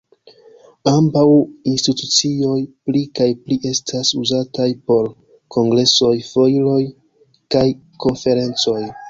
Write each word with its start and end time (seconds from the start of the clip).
Ambaŭ 0.91 1.25
institucioj 1.71 2.55
pli 2.87 3.01
kaj 3.19 3.27
pli 3.43 3.59
estas 3.73 4.15
uzataj 4.23 4.67
por 4.89 5.11
kongresoj, 5.57 6.11
foiroj 6.31 6.81
kaj 7.57 7.65
konferencoj. 8.09 8.81